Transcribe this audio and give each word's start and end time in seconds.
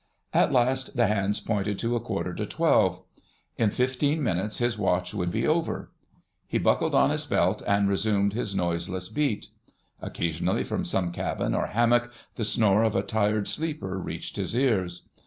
At 0.33 0.51
last 0.51 0.97
the 0.97 1.05
hands 1.05 1.39
pointed 1.39 1.77
to 1.77 1.95
a 1.95 1.99
quarter 1.99 2.33
to 2.33 2.45
twelve. 2.47 3.03
In 3.57 3.69
fifteen 3.69 4.23
minutes 4.23 4.57
his 4.57 4.75
watch 4.75 5.13
would 5.13 5.29
be 5.29 5.45
over. 5.45 5.91
He 6.47 6.57
buckled 6.57 6.95
on 6.95 7.11
his 7.11 7.27
belt 7.27 7.61
and 7.67 7.87
resumed 7.87 8.33
his 8.33 8.55
noiseless 8.55 9.09
beat. 9.09 9.49
Occasionally 10.01 10.63
from 10.63 10.85
some 10.85 11.11
cabin 11.11 11.53
or 11.53 11.67
hammock 11.67 12.11
the 12.33 12.43
snore 12.43 12.81
of 12.81 12.95
a 12.95 13.03
tired 13.03 13.47
sleeper 13.47 13.99
reached 13.99 14.37
his 14.37 14.55
ears. 14.55 15.07